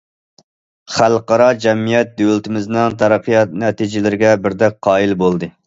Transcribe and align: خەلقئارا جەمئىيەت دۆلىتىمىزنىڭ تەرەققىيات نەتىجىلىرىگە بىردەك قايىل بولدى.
خەلقئارا 0.93 1.49
جەمئىيەت 1.65 2.17
دۆلىتىمىزنىڭ 2.23 2.97
تەرەققىيات 3.03 3.55
نەتىجىلىرىگە 3.67 4.35
بىردەك 4.47 4.85
قايىل 4.89 5.19
بولدى. 5.25 5.55